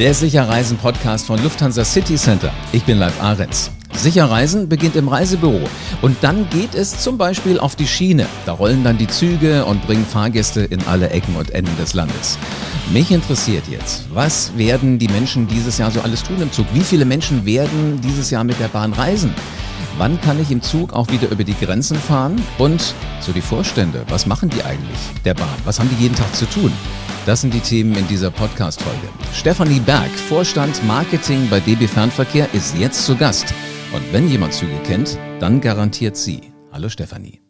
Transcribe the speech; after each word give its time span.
Der 0.00 0.14
Sicherreisen-Podcast 0.14 1.26
von 1.26 1.42
Lufthansa 1.42 1.84
City 1.84 2.14
Center. 2.14 2.50
Ich 2.72 2.84
bin 2.84 2.96
Live 2.96 3.22
Ahrens. 3.22 3.70
Sicherreisen 3.92 4.66
beginnt 4.66 4.96
im 4.96 5.08
Reisebüro 5.08 5.60
und 6.00 6.16
dann 6.22 6.48
geht 6.48 6.74
es 6.74 7.00
zum 7.00 7.18
Beispiel 7.18 7.60
auf 7.60 7.76
die 7.76 7.86
Schiene. 7.86 8.24
Da 8.46 8.52
rollen 8.52 8.82
dann 8.82 8.96
die 8.96 9.08
Züge 9.08 9.66
und 9.66 9.86
bringen 9.86 10.06
Fahrgäste 10.06 10.62
in 10.62 10.82
alle 10.86 11.10
Ecken 11.10 11.36
und 11.36 11.50
Enden 11.50 11.76
des 11.76 11.92
Landes. 11.92 12.38
Mich 12.90 13.10
interessiert 13.10 13.64
jetzt, 13.70 14.06
was 14.14 14.56
werden 14.56 14.98
die 14.98 15.08
Menschen 15.08 15.46
dieses 15.46 15.76
Jahr 15.76 15.90
so 15.90 16.00
alles 16.00 16.22
tun 16.22 16.40
im 16.40 16.50
Zug? 16.50 16.64
Wie 16.72 16.80
viele 16.80 17.04
Menschen 17.04 17.44
werden 17.44 18.00
dieses 18.00 18.30
Jahr 18.30 18.44
mit 18.44 18.58
der 18.58 18.68
Bahn 18.68 18.94
reisen? 18.94 19.34
Wann 19.98 20.18
kann 20.22 20.40
ich 20.40 20.50
im 20.50 20.62
Zug 20.62 20.94
auch 20.94 21.08
wieder 21.08 21.28
über 21.28 21.44
die 21.44 21.54
Grenzen 21.60 21.98
fahren? 21.98 22.40
Und 22.56 22.94
so 23.20 23.32
die 23.32 23.42
Vorstände, 23.42 24.02
was 24.08 24.24
machen 24.24 24.48
die 24.48 24.62
eigentlich 24.64 24.98
der 25.26 25.34
Bahn? 25.34 25.58
Was 25.66 25.78
haben 25.78 25.90
die 25.94 26.02
jeden 26.02 26.16
Tag 26.16 26.34
zu 26.34 26.46
tun? 26.46 26.72
Das 27.30 27.42
sind 27.42 27.54
die 27.54 27.60
Themen 27.60 27.94
in 27.94 28.08
dieser 28.08 28.32
Podcast-Folge. 28.32 29.08
Stefanie 29.32 29.78
Berg, 29.78 30.10
Vorstand 30.10 30.84
Marketing 30.84 31.48
bei 31.48 31.60
DB 31.60 31.86
Fernverkehr, 31.86 32.52
ist 32.52 32.76
jetzt 32.76 33.06
zu 33.06 33.16
Gast. 33.16 33.54
Und 33.94 34.02
wenn 34.12 34.26
jemand 34.26 34.52
Züge 34.52 34.76
kennt, 34.82 35.16
dann 35.38 35.60
garantiert 35.60 36.16
sie. 36.16 36.40
Hallo 36.72 36.88
Stefanie. 36.88 37.40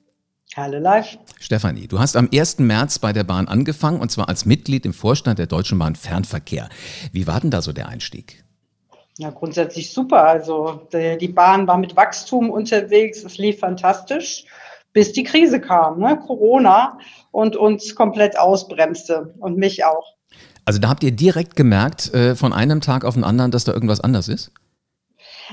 Hallo 0.54 0.78
live. 0.78 1.16
Stefanie, 1.38 1.88
du 1.88 1.98
hast 1.98 2.14
am 2.18 2.28
1. 2.30 2.58
März 2.58 2.98
bei 2.98 3.14
der 3.14 3.24
Bahn 3.24 3.48
angefangen 3.48 4.02
und 4.02 4.10
zwar 4.12 4.28
als 4.28 4.44
Mitglied 4.44 4.84
im 4.84 4.92
Vorstand 4.92 5.38
der 5.38 5.46
Deutschen 5.46 5.78
Bahn 5.78 5.96
Fernverkehr. 5.96 6.68
Wie 7.12 7.26
war 7.26 7.40
denn 7.40 7.50
da 7.50 7.62
so 7.62 7.72
der 7.72 7.88
Einstieg? 7.88 8.44
Ja, 9.16 9.30
grundsätzlich 9.30 9.94
super. 9.94 10.24
Also 10.24 10.88
die 10.92 11.28
Bahn 11.28 11.66
war 11.66 11.78
mit 11.78 11.96
Wachstum 11.96 12.50
unterwegs, 12.50 13.24
es 13.24 13.38
lief 13.38 13.60
fantastisch, 13.60 14.44
bis 14.92 15.12
die 15.14 15.24
Krise 15.24 15.58
kam, 15.58 16.00
ne? 16.00 16.18
Corona 16.26 16.98
und 17.30 17.56
uns 17.56 17.94
komplett 17.94 18.38
ausbremste 18.38 19.34
und 19.38 19.56
mich 19.56 19.84
auch. 19.84 20.16
Also 20.64 20.78
da 20.78 20.88
habt 20.88 21.02
ihr 21.02 21.12
direkt 21.12 21.56
gemerkt, 21.56 22.12
äh, 22.14 22.34
von 22.34 22.52
einem 22.52 22.80
Tag 22.80 23.04
auf 23.04 23.14
den 23.14 23.24
anderen, 23.24 23.50
dass 23.50 23.64
da 23.64 23.72
irgendwas 23.72 24.00
anders 24.00 24.28
ist? 24.28 24.52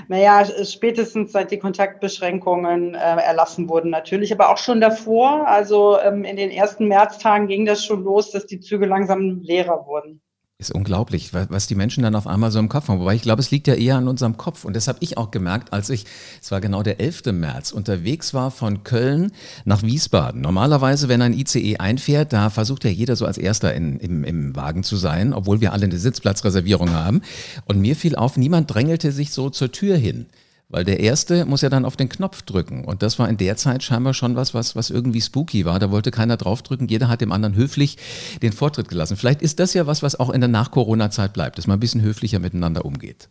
Naja, 0.07 0.45
spätestens 0.63 1.31
seit 1.31 1.49
die 1.49 1.57
Kontaktbeschränkungen 1.57 2.93
äh, 2.93 2.97
erlassen 2.97 3.67
wurden 3.67 3.89
natürlich, 3.89 4.31
aber 4.31 4.49
auch 4.49 4.57
schon 4.57 4.79
davor. 4.79 5.47
Also 5.47 5.99
ähm, 5.99 6.23
in 6.23 6.35
den 6.35 6.51
ersten 6.51 6.87
Märztagen 6.87 7.47
ging 7.47 7.65
das 7.65 7.83
schon 7.83 8.03
los, 8.03 8.31
dass 8.31 8.45
die 8.45 8.59
Züge 8.59 8.85
langsam 8.85 9.41
leerer 9.41 9.87
wurden. 9.87 10.21
Ist 10.59 10.71
unglaublich, 10.71 11.35
was 11.35 11.67
die 11.67 11.75
Menschen 11.75 12.01
dann 12.01 12.15
auf 12.15 12.25
einmal 12.25 12.49
so 12.49 12.57
im 12.57 12.67
Kopf 12.67 12.87
haben. 12.87 12.99
Wobei 12.99 13.13
ich 13.13 13.21
glaube, 13.21 13.39
es 13.43 13.51
liegt 13.51 13.67
ja 13.67 13.75
eher 13.75 13.97
an 13.97 14.07
unserem 14.07 14.37
Kopf. 14.37 14.65
Und 14.65 14.75
das 14.75 14.87
habe 14.87 14.97
ich 15.01 15.15
auch 15.15 15.29
gemerkt, 15.29 15.71
als 15.71 15.91
ich, 15.91 16.05
es 16.41 16.49
war 16.49 16.61
genau 16.61 16.81
der 16.81 16.99
11. 16.99 17.25
März, 17.25 17.71
unterwegs 17.71 18.33
war 18.33 18.49
von 18.49 18.83
Köln 18.83 19.31
nach 19.65 19.83
Wiesbaden. 19.83 20.41
Normalerweise, 20.41 21.09
wenn 21.09 21.21
ein 21.21 21.33
ICE 21.33 21.77
einfährt, 21.77 22.33
da 22.33 22.49
versucht 22.49 22.85
ja 22.85 22.89
jeder 22.89 23.15
so 23.15 23.27
als 23.27 23.37
Erster 23.37 23.75
in, 23.75 23.99
im, 23.99 24.23
im 24.23 24.55
Wagen 24.55 24.81
zu 24.81 24.95
sein, 24.95 25.31
obwohl 25.31 25.61
wir 25.61 25.73
alle 25.73 25.83
eine 25.83 25.99
Sitzplatzreservierung 25.99 26.89
haben. 26.89 27.21
Und 27.65 27.79
mir 27.79 27.95
fiel 27.95 28.15
auf, 28.15 28.35
niemand 28.35 28.73
drängelte 28.73 29.11
sich 29.11 29.33
so 29.33 29.51
zur 29.51 29.71
Tür 29.71 29.95
hin. 29.95 30.25
Weil 30.69 30.83
der 30.83 30.99
erste 30.99 31.45
muss 31.45 31.61
ja 31.61 31.69
dann 31.69 31.85
auf 31.85 31.95
den 31.95 32.09
Knopf 32.09 32.41
drücken. 32.41 32.83
Und 32.83 33.01
das 33.01 33.19
war 33.19 33.29
in 33.29 33.37
der 33.37 33.55
Zeit 33.55 33.83
scheinbar 33.83 34.13
schon 34.13 34.35
was, 34.35 34.53
was, 34.53 34.75
was 34.75 34.89
irgendwie 34.89 35.21
spooky 35.21 35.63
war. 35.63 35.79
Da 35.79 35.91
wollte 35.91 36.11
keiner 36.11 36.35
draufdrücken. 36.35 36.89
Jeder 36.89 37.07
hat 37.07 37.21
dem 37.21 37.31
anderen 37.31 37.55
höflich 37.55 37.97
den 38.41 38.51
Vortritt 38.51 38.89
gelassen. 38.89 39.15
Vielleicht 39.15 39.41
ist 39.41 39.59
das 39.59 39.73
ja 39.73 39.87
was, 39.87 40.03
was 40.03 40.19
auch 40.19 40.29
in 40.29 40.41
der 40.41 40.49
Nach-Corona-Zeit 40.49 41.31
bleibt, 41.31 41.57
dass 41.57 41.67
man 41.67 41.77
ein 41.77 41.79
bisschen 41.79 42.01
höflicher 42.01 42.39
miteinander 42.39 42.83
umgeht. 42.83 43.29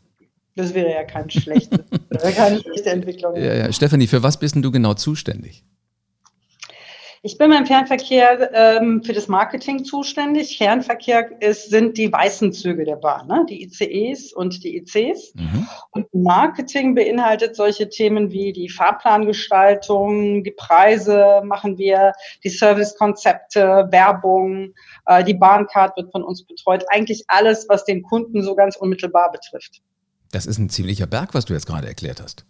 Das 0.55 0.73
wäre 0.73 0.91
ja 0.91 1.05
kein 1.05 1.29
schlechtes, 1.29 1.81
keine 2.35 2.61
schlechte 2.61 2.89
Entwicklung. 2.89 3.37
Ja, 3.37 3.55
ja. 3.55 3.73
Stefanie, 3.73 4.07
für 4.07 4.23
was 4.23 4.39
bist 4.39 4.55
denn 4.55 4.63
du 4.63 4.71
genau 4.71 4.95
zuständig? 4.95 5.63
Ich 7.27 7.39
bin 7.39 7.51
beim 7.51 7.67
Fernverkehr 7.67 8.53
ähm, 8.55 9.03
für 9.03 9.13
das 9.13 9.27
Marketing 9.27 9.85
zuständig. 9.85 10.59
Fernverkehr 10.59 11.43
ist, 11.43 11.71
sind 11.71 11.99
die 11.99 12.13
weißen 12.13 12.53
Züge 12.53 12.85
der 12.85 12.95
Bahn, 12.95 13.27
ne? 13.27 13.45
die 13.51 13.65
ICEs 13.65 14.33
und 14.33 14.63
die 14.63 14.77
ICs. 14.77 15.35
Mhm. 15.35 15.67
Und 15.91 16.15
Marketing 16.15 16.95
beinhaltet 16.95 17.57
solche 17.57 17.89
Themen 17.89 18.31
wie 18.31 18.53
die 18.53 18.69
Fahrplangestaltung, 18.69 20.45
die 20.45 20.53
Preise 20.53 21.43
machen 21.45 21.79
wir, 21.79 22.13
die 22.45 22.49
Servicekonzepte, 22.49 23.89
Werbung, 23.91 24.73
äh, 25.07 25.25
die 25.25 25.35
Bahncard 25.35 25.97
wird 25.97 26.13
von 26.13 26.23
uns 26.23 26.45
betreut. 26.45 26.85
Eigentlich 26.91 27.25
alles, 27.27 27.67
was 27.69 27.85
den 27.85 28.05
Kunden 28.05 28.45
so 28.45 28.55
ganz 28.55 28.77
unmittelbar 28.77 29.33
betrifft. 29.33 29.83
Das 30.31 30.47
ist 30.47 30.59
ein 30.59 30.69
ziemlicher 30.69 31.09
Berg, 31.09 31.35
was 31.35 31.45
du 31.45 31.55
jetzt 31.55 31.67
gerade 31.67 31.89
erklärt 31.89 32.23
hast 32.23 32.47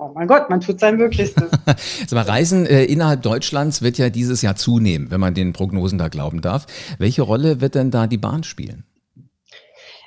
oh 0.00 0.12
mein 0.14 0.26
Gott, 0.26 0.50
man 0.50 0.60
tut 0.60 0.80
sein 0.80 0.96
Möglichstes. 0.96 1.50
Aber 2.10 2.28
Reisen 2.28 2.66
äh, 2.66 2.84
innerhalb 2.84 3.22
Deutschlands 3.22 3.82
wird 3.82 3.98
ja 3.98 4.10
dieses 4.10 4.42
Jahr 4.42 4.56
zunehmen, 4.56 5.10
wenn 5.10 5.20
man 5.20 5.34
den 5.34 5.52
Prognosen 5.52 5.98
da 5.98 6.08
glauben 6.08 6.40
darf. 6.40 6.66
Welche 6.98 7.22
Rolle 7.22 7.60
wird 7.60 7.74
denn 7.74 7.90
da 7.90 8.06
die 8.06 8.18
Bahn 8.18 8.42
spielen? 8.42 8.84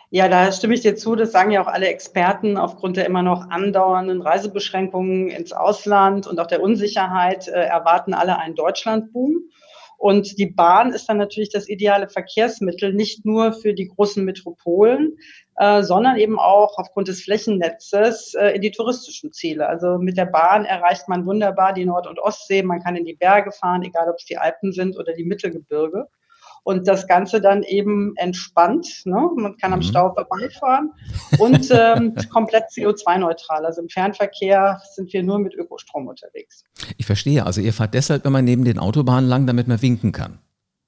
Ja, 0.09 0.27
da 0.27 0.51
stimme 0.51 0.75
ich 0.75 0.81
dir 0.81 0.95
zu. 0.95 1.15
Das 1.15 1.31
sagen 1.31 1.51
ja 1.51 1.63
auch 1.63 1.67
alle 1.67 1.87
Experten 1.87 2.57
aufgrund 2.57 2.97
der 2.97 3.07
immer 3.07 3.23
noch 3.23 3.49
andauernden 3.49 4.21
Reisebeschränkungen 4.21 5.29
ins 5.29 5.53
Ausland 5.53 6.27
und 6.27 6.39
auch 6.39 6.47
der 6.47 6.61
Unsicherheit 6.61 7.47
äh, 7.47 7.51
erwarten 7.51 8.13
alle 8.13 8.37
einen 8.37 8.55
Deutschlandboom. 8.55 9.49
Und 10.03 10.37
die 10.37 10.47
Bahn 10.47 10.91
ist 10.91 11.07
dann 11.07 11.15
natürlich 11.15 11.49
das 11.49 11.69
ideale 11.69 12.09
Verkehrsmittel, 12.09 12.91
nicht 12.91 13.23
nur 13.23 13.53
für 13.53 13.73
die 13.73 13.87
großen 13.87 14.25
Metropolen, 14.25 15.17
äh, 15.55 15.81
sondern 15.81 16.17
eben 16.17 16.37
auch 16.39 16.77
aufgrund 16.77 17.07
des 17.07 17.23
Flächennetzes 17.23 18.33
äh, 18.33 18.49
in 18.49 18.61
die 18.61 18.71
touristischen 18.71 19.31
Ziele. 19.31 19.65
Also 19.65 19.99
mit 19.99 20.17
der 20.17 20.25
Bahn 20.25 20.65
erreicht 20.65 21.07
man 21.07 21.25
wunderbar 21.25 21.71
die 21.71 21.85
Nord- 21.85 22.07
und 22.07 22.19
Ostsee, 22.19 22.63
man 22.63 22.83
kann 22.83 22.97
in 22.97 23.05
die 23.05 23.13
Berge 23.13 23.53
fahren, 23.53 23.81
egal 23.81 24.09
ob 24.09 24.17
es 24.17 24.25
die 24.25 24.37
Alpen 24.37 24.73
sind 24.73 24.97
oder 24.97 25.13
die 25.13 25.23
Mittelgebirge. 25.23 26.09
Und 26.63 26.87
das 26.87 27.07
Ganze 27.07 27.41
dann 27.41 27.63
eben 27.63 28.13
entspannt. 28.15 28.87
Ne? 29.05 29.29
Man 29.35 29.57
kann 29.57 29.73
am 29.73 29.79
mhm. 29.79 29.83
Stau 29.83 30.13
vorbeifahren 30.13 30.91
und 31.39 31.69
ähm, 31.71 32.15
komplett 32.31 32.65
CO2-neutral. 32.71 33.65
Also 33.65 33.81
im 33.81 33.89
Fernverkehr 33.89 34.81
sind 34.95 35.11
wir 35.11 35.23
nur 35.23 35.39
mit 35.39 35.53
Ökostrom 35.55 36.07
unterwegs. 36.07 36.63
Ich 36.97 37.05
verstehe. 37.05 37.45
Also 37.45 37.59
ihr 37.59 37.73
fahrt 37.73 37.93
deshalb 37.93 38.25
immer 38.25 38.41
neben 38.41 38.63
den 38.63 38.79
Autobahnen 38.79 39.29
lang, 39.29 39.45
damit 39.45 39.67
man 39.67 39.81
winken 39.81 40.11
kann. 40.13 40.39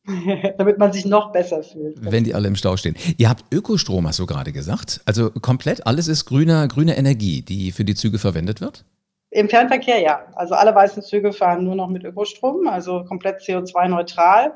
damit 0.57 0.77
man 0.77 0.93
sich 0.93 1.05
noch 1.05 1.31
besser 1.31 1.63
fühlt. 1.63 1.97
Wenn 1.99 2.23
die 2.23 2.35
alle 2.35 2.47
im 2.47 2.55
Stau 2.55 2.77
stehen. 2.77 2.95
Ihr 3.17 3.29
habt 3.29 3.51
Ökostrom, 3.53 4.07
hast 4.07 4.19
du 4.19 4.25
gerade 4.25 4.51
gesagt. 4.51 5.01
Also 5.05 5.31
komplett 5.31 5.87
alles 5.87 6.07
ist 6.07 6.25
grüner, 6.25 6.67
grüne 6.67 6.97
Energie, 6.97 7.41
die 7.41 7.71
für 7.71 7.85
die 7.85 7.95
Züge 7.95 8.19
verwendet 8.19 8.61
wird? 8.61 8.85
Im 9.35 9.49
Fernverkehr 9.49 9.99
ja. 9.99 10.21
Also 10.35 10.55
alle 10.55 10.73
weißen 10.73 11.03
Züge 11.03 11.33
fahren 11.33 11.65
nur 11.65 11.75
noch 11.75 11.89
mit 11.89 12.05
Ökostrom, 12.05 12.69
also 12.69 13.03
komplett 13.03 13.41
CO2-neutral. 13.41 14.53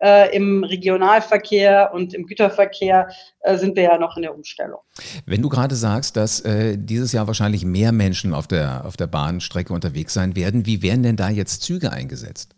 Äh, 0.00 0.34
Im 0.34 0.64
Regionalverkehr 0.64 1.90
und 1.92 2.14
im 2.14 2.24
Güterverkehr 2.24 3.08
äh, 3.40 3.58
sind 3.58 3.76
wir 3.76 3.82
ja 3.82 3.98
noch 3.98 4.16
in 4.16 4.22
der 4.22 4.34
Umstellung. 4.34 4.80
Wenn 5.26 5.42
du 5.42 5.50
gerade 5.50 5.74
sagst, 5.74 6.16
dass 6.16 6.40
äh, 6.40 6.78
dieses 6.78 7.12
Jahr 7.12 7.26
wahrscheinlich 7.26 7.66
mehr 7.66 7.92
Menschen 7.92 8.32
auf 8.32 8.46
der, 8.46 8.86
auf 8.86 8.96
der 8.96 9.06
Bahnstrecke 9.06 9.74
unterwegs 9.74 10.14
sein 10.14 10.34
werden, 10.34 10.64
wie 10.64 10.82
werden 10.82 11.02
denn 11.02 11.16
da 11.16 11.28
jetzt 11.28 11.60
Züge 11.62 11.92
eingesetzt? 11.92 12.56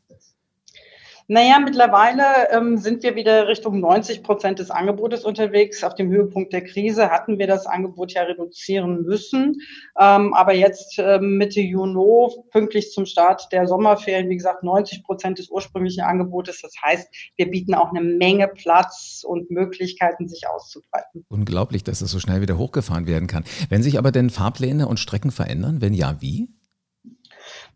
Naja, 1.26 1.58
mittlerweile 1.58 2.50
ähm, 2.50 2.76
sind 2.76 3.02
wir 3.02 3.16
wieder 3.16 3.48
Richtung 3.48 3.80
90 3.80 4.22
Prozent 4.22 4.58
des 4.58 4.70
Angebotes 4.70 5.24
unterwegs. 5.24 5.82
Auf 5.82 5.94
dem 5.94 6.10
Höhepunkt 6.10 6.52
der 6.52 6.62
Krise 6.62 7.10
hatten 7.10 7.38
wir 7.38 7.46
das 7.46 7.66
Angebot 7.66 8.12
ja 8.12 8.22
reduzieren 8.22 9.02
müssen. 9.02 9.56
Ähm, 9.98 10.34
aber 10.34 10.54
jetzt 10.54 10.98
äh, 10.98 11.18
Mitte 11.20 11.60
Juni, 11.60 12.34
pünktlich 12.50 12.90
zum 12.90 13.06
Start 13.06 13.48
der 13.52 13.66
Sommerferien, 13.66 14.28
wie 14.28 14.36
gesagt, 14.36 14.62
90 14.62 15.02
Prozent 15.02 15.38
des 15.38 15.48
ursprünglichen 15.48 16.02
Angebotes. 16.02 16.60
Das 16.60 16.74
heißt, 16.84 17.08
wir 17.36 17.50
bieten 17.50 17.74
auch 17.74 17.90
eine 17.90 18.02
Menge 18.02 18.48
Platz 18.48 19.24
und 19.26 19.50
Möglichkeiten, 19.50 20.28
sich 20.28 20.46
auszubreiten. 20.46 21.24
Unglaublich, 21.28 21.84
dass 21.84 22.00
das 22.00 22.10
so 22.10 22.20
schnell 22.20 22.42
wieder 22.42 22.58
hochgefahren 22.58 23.06
werden 23.06 23.28
kann. 23.28 23.44
Wenn 23.70 23.82
sich 23.82 23.98
aber 23.98 24.12
denn 24.12 24.28
Fahrpläne 24.28 24.86
und 24.88 25.00
Strecken 25.00 25.30
verändern, 25.30 25.80
wenn 25.80 25.94
ja, 25.94 26.16
wie? 26.20 26.48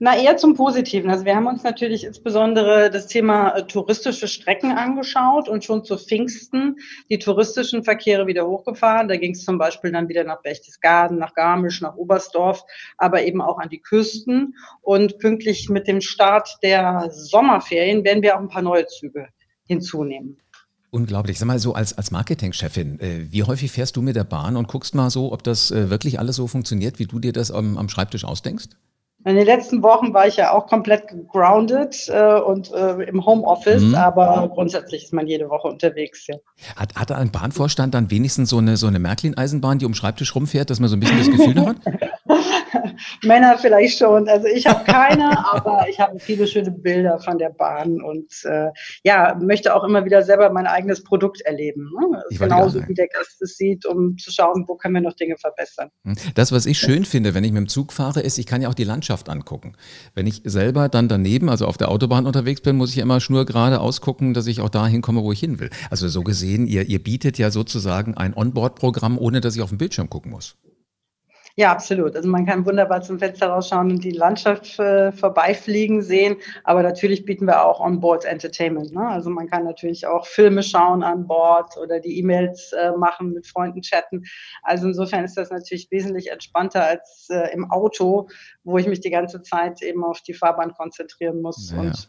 Na, 0.00 0.16
eher 0.16 0.36
zum 0.36 0.54
Positiven. 0.54 1.10
Also 1.10 1.24
wir 1.24 1.34
haben 1.34 1.48
uns 1.48 1.64
natürlich 1.64 2.04
insbesondere 2.04 2.88
das 2.88 3.08
Thema 3.08 3.56
äh, 3.56 3.66
touristische 3.66 4.28
Strecken 4.28 4.70
angeschaut 4.70 5.48
und 5.48 5.64
schon 5.64 5.84
zu 5.84 5.98
Pfingsten 5.98 6.76
die 7.10 7.18
touristischen 7.18 7.82
Verkehre 7.82 8.28
wieder 8.28 8.46
hochgefahren. 8.46 9.08
Da 9.08 9.16
ging 9.16 9.32
es 9.32 9.44
zum 9.44 9.58
Beispiel 9.58 9.90
dann 9.90 10.08
wieder 10.08 10.22
nach 10.22 10.40
Berchtesgaden, 10.42 11.18
nach 11.18 11.34
Garmisch, 11.34 11.80
nach 11.80 11.96
Oberstdorf, 11.96 12.62
aber 12.96 13.24
eben 13.24 13.42
auch 13.42 13.58
an 13.58 13.70
die 13.70 13.80
Küsten. 13.80 14.54
Und 14.82 15.18
pünktlich 15.18 15.68
mit 15.68 15.88
dem 15.88 16.00
Start 16.00 16.58
der 16.62 17.10
Sommerferien 17.10 18.04
werden 18.04 18.22
wir 18.22 18.36
auch 18.36 18.40
ein 18.40 18.48
paar 18.48 18.62
neue 18.62 18.86
Züge 18.86 19.26
hinzunehmen. 19.66 20.38
Unglaublich. 20.90 21.40
Sag 21.40 21.46
mal 21.46 21.58
so 21.58 21.74
als, 21.74 21.98
als 21.98 22.12
Marketingchefin, 22.12 23.00
äh, 23.00 23.32
wie 23.32 23.42
häufig 23.42 23.72
fährst 23.72 23.96
du 23.96 24.02
mit 24.02 24.14
der 24.14 24.24
Bahn 24.24 24.56
und 24.56 24.68
guckst 24.68 24.94
mal 24.94 25.10
so, 25.10 25.32
ob 25.32 25.42
das 25.42 25.72
äh, 25.72 25.90
wirklich 25.90 26.20
alles 26.20 26.36
so 26.36 26.46
funktioniert, 26.46 27.00
wie 27.00 27.06
du 27.06 27.18
dir 27.18 27.32
das 27.32 27.50
am, 27.50 27.76
am 27.76 27.88
Schreibtisch 27.88 28.24
ausdenkst? 28.24 28.68
In 29.28 29.36
den 29.36 29.44
letzten 29.44 29.82
Wochen 29.82 30.14
war 30.14 30.26
ich 30.26 30.36
ja 30.36 30.52
auch 30.52 30.66
komplett 30.66 31.02
grounded 31.28 32.08
äh, 32.08 32.40
und 32.40 32.72
äh, 32.72 33.02
im 33.02 33.26
Homeoffice, 33.26 33.82
mhm. 33.82 33.94
aber 33.94 34.50
grundsätzlich 34.54 35.04
ist 35.04 35.12
man 35.12 35.26
jede 35.26 35.50
Woche 35.50 35.68
unterwegs. 35.68 36.26
Ja. 36.28 36.36
Hat, 36.76 36.94
hat 36.94 37.12
ein 37.12 37.30
Bahnvorstand 37.30 37.92
dann 37.92 38.10
wenigstens 38.10 38.48
so 38.48 38.56
eine, 38.56 38.78
so 38.78 38.86
eine 38.86 38.98
Märklin-Eisenbahn, 38.98 39.80
die 39.80 39.84
um 39.84 39.92
Schreibtisch 39.92 40.34
rumfährt, 40.34 40.70
dass 40.70 40.80
man 40.80 40.88
so 40.88 40.96
ein 40.96 41.00
bisschen 41.00 41.18
das 41.18 41.30
Gefühl 41.30 41.66
hat? 41.66 41.76
Männer 43.22 43.58
vielleicht 43.58 43.98
schon. 43.98 44.28
Also 44.28 44.46
ich 44.46 44.66
habe 44.66 44.84
keine, 44.84 45.46
aber 45.52 45.86
ich 45.88 45.98
habe 46.00 46.18
viele 46.18 46.46
schöne 46.46 46.70
Bilder 46.70 47.18
von 47.18 47.38
der 47.38 47.50
Bahn 47.50 48.00
und 48.00 48.32
äh, 48.44 48.68
ja, 49.04 49.36
möchte 49.40 49.74
auch 49.74 49.84
immer 49.84 50.04
wieder 50.04 50.22
selber 50.22 50.50
mein 50.50 50.66
eigenes 50.66 51.02
Produkt 51.02 51.40
erleben. 51.42 51.90
Ne? 51.98 52.22
Genauso 52.38 52.86
wie 52.88 52.94
der 52.94 53.08
Gast 53.08 53.40
es 53.42 53.56
sieht, 53.56 53.86
um 53.86 54.16
zu 54.18 54.30
schauen, 54.30 54.64
wo 54.66 54.76
können 54.76 54.94
wir 54.94 55.00
noch 55.00 55.14
Dinge 55.14 55.36
verbessern. 55.36 55.90
Hm. 56.04 56.14
Das, 56.34 56.52
was 56.52 56.66
ich 56.66 56.78
schön 56.78 57.04
finde, 57.04 57.34
wenn 57.34 57.44
ich 57.44 57.52
mit 57.52 57.60
dem 57.60 57.68
Zug 57.68 57.92
fahre, 57.92 58.20
ist, 58.20 58.38
ich 58.38 58.46
kann 58.46 58.62
ja 58.62 58.68
auch 58.68 58.74
die 58.74 58.84
Landschaft 58.84 59.28
angucken. 59.28 59.74
Wenn 60.14 60.26
ich 60.26 60.42
selber 60.44 60.88
dann 60.88 61.08
daneben, 61.08 61.48
also 61.48 61.66
auf 61.66 61.76
der 61.76 61.90
Autobahn 61.90 62.26
unterwegs 62.26 62.60
bin, 62.60 62.76
muss 62.76 62.90
ich 62.90 62.98
immer 62.98 63.20
schnurgerade 63.20 63.80
ausgucken, 63.80 64.34
dass 64.34 64.46
ich 64.46 64.60
auch 64.60 64.68
dahin 64.68 65.02
komme, 65.02 65.22
wo 65.22 65.32
ich 65.32 65.40
hin 65.40 65.58
will. 65.60 65.70
Also 65.90 66.08
so 66.08 66.22
gesehen, 66.22 66.66
ihr, 66.66 66.88
ihr 66.88 67.02
bietet 67.02 67.38
ja 67.38 67.50
sozusagen 67.50 68.16
ein 68.16 68.34
Onboard-Programm, 68.34 69.18
ohne 69.18 69.40
dass 69.40 69.56
ich 69.56 69.62
auf 69.62 69.70
den 69.70 69.78
Bildschirm 69.78 70.10
gucken 70.10 70.30
muss. 70.30 70.56
Ja, 71.58 71.72
absolut. 71.72 72.14
Also 72.14 72.28
man 72.28 72.46
kann 72.46 72.64
wunderbar 72.64 73.02
zum 73.02 73.18
Fenster 73.18 73.48
rausschauen 73.48 73.90
und 73.90 74.04
die 74.04 74.12
Landschaft 74.12 74.78
äh, 74.78 75.10
vorbeifliegen 75.10 76.02
sehen. 76.02 76.36
Aber 76.62 76.84
natürlich 76.84 77.24
bieten 77.24 77.46
wir 77.46 77.64
auch 77.64 77.80
On-Board 77.80 78.26
Entertainment. 78.26 78.92
Ne? 78.92 79.04
Also 79.04 79.28
man 79.28 79.48
kann 79.48 79.64
natürlich 79.64 80.06
auch 80.06 80.24
Filme 80.24 80.62
schauen 80.62 81.02
an 81.02 81.26
Bord 81.26 81.76
oder 81.76 81.98
die 81.98 82.16
E-Mails 82.20 82.72
äh, 82.74 82.92
machen, 82.92 83.32
mit 83.32 83.48
Freunden 83.48 83.82
chatten. 83.82 84.22
Also 84.62 84.86
insofern 84.86 85.24
ist 85.24 85.36
das 85.36 85.50
natürlich 85.50 85.90
wesentlich 85.90 86.30
entspannter 86.30 86.84
als 86.84 87.26
äh, 87.28 87.52
im 87.52 87.68
Auto, 87.72 88.28
wo 88.62 88.78
ich 88.78 88.86
mich 88.86 89.00
die 89.00 89.10
ganze 89.10 89.42
Zeit 89.42 89.82
eben 89.82 90.04
auf 90.04 90.20
die 90.20 90.34
Fahrbahn 90.34 90.74
konzentrieren 90.74 91.42
muss. 91.42 91.72
Naja. 91.72 91.88
Und 91.88 92.08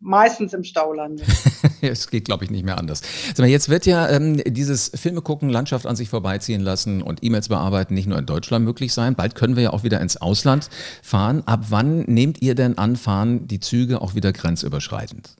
meistens 0.00 0.52
im 0.52 0.64
Stau 0.64 0.92
lande. 0.92 1.22
es 1.80 2.08
geht, 2.10 2.24
glaube 2.24 2.44
ich, 2.44 2.50
nicht 2.50 2.64
mehr 2.64 2.78
anders. 2.78 3.02
Jetzt 3.36 3.68
wird 3.68 3.86
ja 3.86 4.08
ähm, 4.08 4.42
dieses 4.46 4.90
Filme 4.94 5.22
gucken, 5.22 5.48
Landschaft 5.48 5.86
an 5.86 5.96
sich 5.96 6.08
vorbeiziehen 6.08 6.60
lassen 6.60 7.02
und 7.02 7.22
E-Mails 7.22 7.48
bearbeiten 7.48 7.94
nicht 7.94 8.06
nur 8.06 8.18
in 8.18 8.26
Deutschland 8.26 8.64
möglich 8.64 8.92
sein. 8.92 9.14
Bald 9.14 9.34
können 9.34 9.56
wir 9.56 9.64
ja 9.64 9.72
auch 9.72 9.84
wieder 9.84 10.00
ins 10.00 10.16
Ausland 10.16 10.68
fahren. 11.02 11.42
Ab 11.46 11.66
wann 11.70 12.00
nehmt 12.02 12.42
ihr 12.42 12.54
denn 12.54 12.78
an, 12.78 12.96
fahren 12.96 13.46
die 13.46 13.60
Züge 13.60 14.00
auch 14.00 14.14
wieder 14.14 14.32
grenzüberschreitend? 14.32 15.36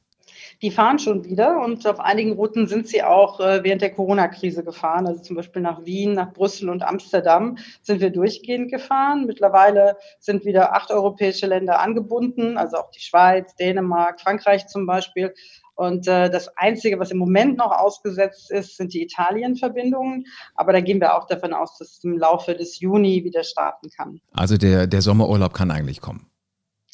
Die 0.63 0.71
fahren 0.71 0.99
schon 0.99 1.25
wieder 1.25 1.63
und 1.63 1.87
auf 1.87 2.01
einigen 2.01 2.33
Routen 2.33 2.67
sind 2.67 2.89
sie 2.89 3.03
auch 3.03 3.41
äh, 3.41 3.63
während 3.63 3.83
der 3.83 3.93
Corona-Krise 3.93 4.65
gefahren. 4.65 5.07
Also 5.07 5.23
zum 5.23 5.37
Beispiel 5.37 5.63
nach 5.63 5.85
Wien, 5.85 6.13
nach 6.13 6.33
Brüssel 6.33 6.71
und 6.71 6.83
Amsterdam 6.83 7.59
sind 7.83 8.01
wir 8.01 8.11
durchgehend 8.11 8.71
gefahren. 8.71 9.27
Mittlerweile 9.27 9.97
sind 10.19 10.45
wieder 10.45 10.75
acht 10.75 10.91
europäische 10.91 11.47
Länder 11.47 11.81
angebunden, 11.81 12.57
also 12.57 12.79
auch 12.79 12.91
die 12.91 13.01
Schweiz, 13.01 13.55
Dänemark, 13.57 14.21
Frankreich 14.21 14.67
zum 14.67 14.87
Beispiel. 14.87 15.35
Und 15.75 16.09
äh, 16.09 16.31
das 16.31 16.49
Einzige, 16.57 16.99
was 16.99 17.11
im 17.11 17.19
Moment 17.19 17.59
noch 17.59 17.71
ausgesetzt 17.71 18.51
ist, 18.51 18.79
sind 18.79 18.95
die 18.95 19.03
Italien-Verbindungen. 19.03 20.27
Aber 20.55 20.73
da 20.73 20.81
gehen 20.81 21.01
wir 21.01 21.15
auch 21.15 21.27
davon 21.27 21.53
aus, 21.53 21.77
dass 21.77 21.99
es 21.99 22.05
im 22.05 22.17
Laufe 22.17 22.55
des 22.55 22.81
Juni 22.81 23.25
wieder 23.25 23.45
starten 23.45 23.91
kann. 23.91 24.23
Also 24.33 24.57
der, 24.57 24.87
der 24.87 25.03
Sommerurlaub 25.03 25.53
kann 25.53 25.71
eigentlich 25.71 26.01
kommen. 26.01 26.31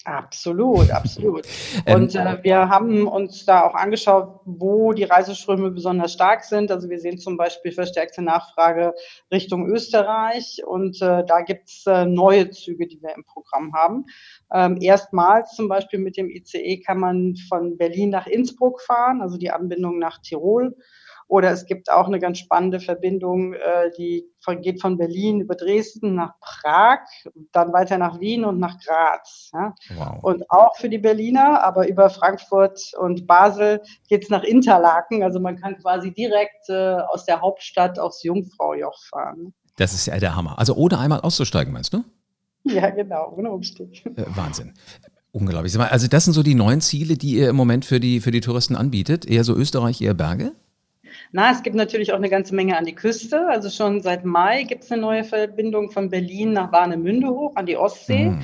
Absolut, 0.04 0.90
absolut. 0.90 1.46
Ähm, 1.86 2.02
und 2.02 2.14
äh, 2.14 2.38
wir 2.42 2.68
haben 2.68 3.08
uns 3.08 3.44
da 3.44 3.62
auch 3.62 3.74
angeschaut, 3.74 4.40
wo 4.44 4.92
die 4.92 5.04
Reiseströme 5.04 5.70
besonders 5.70 6.12
stark 6.12 6.44
sind. 6.44 6.70
Also 6.70 6.88
wir 6.90 6.98
sehen 7.00 7.18
zum 7.18 7.36
Beispiel 7.36 7.72
verstärkte 7.72 8.22
Nachfrage 8.22 8.94
Richtung 9.32 9.68
Österreich 9.68 10.62
und 10.64 11.00
äh, 11.02 11.24
da 11.24 11.40
gibt 11.40 11.68
es 11.68 11.84
äh, 11.86 12.04
neue 12.04 12.50
Züge, 12.50 12.86
die 12.86 13.00
wir 13.02 13.14
im 13.16 13.24
Programm 13.24 13.72
haben. 13.74 14.04
Ähm, 14.52 14.78
erstmals 14.80 15.54
zum 15.54 15.68
Beispiel 15.68 15.98
mit 15.98 16.16
dem 16.16 16.30
ICE 16.30 16.78
kann 16.78 16.98
man 16.98 17.36
von 17.48 17.76
Berlin 17.78 18.10
nach 18.10 18.26
Innsbruck 18.26 18.80
fahren, 18.82 19.22
also 19.22 19.38
die 19.38 19.50
Anbindung 19.50 19.98
nach 19.98 20.18
Tirol. 20.18 20.76
Oder 21.32 21.50
es 21.50 21.64
gibt 21.64 21.90
auch 21.90 22.08
eine 22.08 22.18
ganz 22.18 22.40
spannende 22.40 22.78
Verbindung, 22.78 23.54
äh, 23.54 23.90
die 23.96 24.26
von, 24.40 24.60
geht 24.60 24.82
von 24.82 24.98
Berlin 24.98 25.40
über 25.40 25.54
Dresden 25.54 26.14
nach 26.14 26.34
Prag, 26.40 26.98
dann 27.52 27.72
weiter 27.72 27.96
nach 27.96 28.20
Wien 28.20 28.44
und 28.44 28.58
nach 28.58 28.78
Graz. 28.78 29.50
Ja? 29.54 29.74
Wow. 29.94 30.22
Und 30.22 30.50
auch 30.50 30.76
für 30.76 30.90
die 30.90 30.98
Berliner, 30.98 31.64
aber 31.64 31.88
über 31.88 32.10
Frankfurt 32.10 32.92
und 32.98 33.26
Basel 33.26 33.80
geht 34.10 34.24
es 34.24 34.28
nach 34.28 34.42
Interlaken. 34.42 35.22
Also 35.22 35.40
man 35.40 35.58
kann 35.58 35.78
quasi 35.78 36.12
direkt 36.12 36.68
äh, 36.68 36.98
aus 37.08 37.24
der 37.24 37.40
Hauptstadt 37.40 37.98
aufs 37.98 38.22
Jungfraujoch 38.22 39.02
fahren. 39.08 39.54
Das 39.78 39.94
ist 39.94 40.04
ja 40.04 40.18
der 40.18 40.36
Hammer. 40.36 40.58
Also 40.58 40.74
ohne 40.74 40.98
einmal 40.98 41.22
auszusteigen, 41.22 41.72
meinst 41.72 41.94
du? 41.94 42.04
Ja, 42.64 42.90
genau, 42.90 43.32
ohne 43.34 43.50
Umstieg. 43.50 44.04
Äh, 44.04 44.24
Wahnsinn. 44.36 44.74
Unglaublich. 45.32 45.80
Also 45.80 46.08
das 46.08 46.24
sind 46.24 46.34
so 46.34 46.42
die 46.42 46.54
neuen 46.54 46.82
Ziele, 46.82 47.16
die 47.16 47.36
ihr 47.36 47.48
im 47.48 47.56
Moment 47.56 47.86
für 47.86 48.00
die, 48.00 48.20
für 48.20 48.30
die 48.30 48.42
Touristen 48.42 48.76
anbietet. 48.76 49.24
Eher 49.24 49.44
so 49.44 49.56
Österreich, 49.56 50.02
eher 50.02 50.12
Berge? 50.12 50.52
Na, 51.34 51.50
es 51.50 51.62
gibt 51.62 51.76
natürlich 51.76 52.12
auch 52.12 52.16
eine 52.16 52.28
ganze 52.28 52.54
Menge 52.54 52.76
an 52.76 52.84
die 52.84 52.94
Küste. 52.94 53.48
Also 53.48 53.70
schon 53.70 54.02
seit 54.02 54.24
Mai 54.24 54.64
gibt 54.64 54.84
es 54.84 54.92
eine 54.92 55.00
neue 55.00 55.24
Verbindung 55.24 55.90
von 55.90 56.10
Berlin 56.10 56.52
nach 56.52 56.70
Warnemünde 56.72 57.28
hoch 57.28 57.56
an 57.56 57.64
die 57.64 57.78
Ostsee. 57.78 58.26
Mm. 58.26 58.40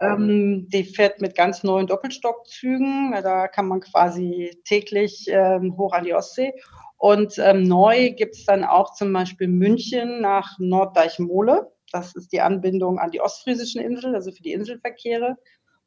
Ähm, 0.00 0.68
die 0.68 0.84
fährt 0.84 1.20
mit 1.20 1.34
ganz 1.34 1.64
neuen 1.64 1.88
Doppelstockzügen. 1.88 3.12
Da 3.24 3.48
kann 3.48 3.66
man 3.66 3.80
quasi 3.80 4.56
täglich 4.64 5.26
ähm, 5.28 5.76
hoch 5.76 5.92
an 5.92 6.04
die 6.04 6.14
Ostsee. 6.14 6.52
Und 6.96 7.38
ähm, 7.38 7.64
neu 7.64 8.10
gibt 8.12 8.36
es 8.36 8.44
dann 8.44 8.62
auch 8.62 8.94
zum 8.94 9.12
Beispiel 9.12 9.48
München 9.48 10.20
nach 10.20 10.58
Norddeichmole. 10.60 11.72
Das 11.90 12.14
ist 12.14 12.32
die 12.32 12.40
Anbindung 12.40 13.00
an 13.00 13.10
die 13.10 13.20
ostfriesischen 13.20 13.80
Inseln, 13.80 14.14
also 14.14 14.30
für 14.30 14.42
die 14.42 14.52
Inselverkehre 14.52 15.36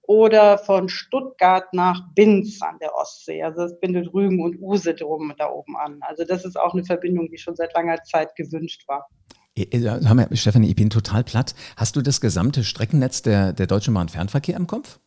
oder 0.04 0.58
von 0.58 0.90
Stuttgart 0.90 1.74
nach 1.74 2.02
Binz 2.16 2.62
an 2.62 2.78
der 2.80 2.96
Ostsee. 2.96 3.44
Also 3.44 3.64
es 3.64 3.80
bindet 3.80 4.14
Rügen 4.14 4.42
und 4.42 4.60
Use 4.60 4.94
drum 4.94 5.34
da 5.38 5.50
oben 5.50 5.76
an. 5.78 6.00
Also 6.02 6.24
das 6.24 6.46
ist 6.46 6.60
auch 6.60 6.74
eine 6.74 6.84
Verbindung, 6.84 7.30
die 7.30 7.38
schon 7.38 7.56
seit 7.56 7.74
langer 7.74 8.02
Zeit 8.04 8.36
gewünscht 8.36 8.88
war. 8.88 9.08
Stefanie, 10.38 10.70
ich 10.70 10.76
bin 10.76 10.90
total 10.90 11.24
platt. 11.24 11.56
Hast 11.76 11.96
du 11.96 12.02
das 12.02 12.22
gesamte 12.22 12.64
Streckennetz 12.64 13.22
der, 13.22 13.52
der 13.52 13.68
Deutschen 13.68 13.94
Bahn 13.94 14.08
Fernverkehr 14.08 14.56
im 14.56 14.66
Kopf? 14.66 15.00